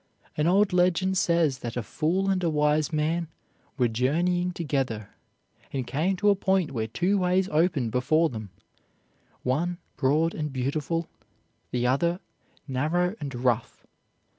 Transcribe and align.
An 0.35 0.47
old 0.47 0.73
legend 0.73 1.15
says 1.19 1.59
that 1.59 1.77
a 1.77 1.83
fool 1.83 2.27
and 2.27 2.43
a 2.43 2.49
wise 2.49 2.91
man 2.91 3.27
were 3.77 3.87
journeying 3.87 4.51
together, 4.51 5.09
and 5.71 5.85
came 5.85 6.15
to 6.15 6.31
a 6.31 6.35
point 6.35 6.71
where 6.71 6.87
two 6.87 7.19
ways 7.19 7.47
opened 7.49 7.91
before 7.91 8.27
them, 8.27 8.49
one 9.43 9.77
broad 9.97 10.33
and 10.33 10.51
beautiful, 10.51 11.07
the 11.69 11.85
other 11.85 12.19
narrow 12.67 13.15
and 13.21 13.35
rough. 13.35 13.85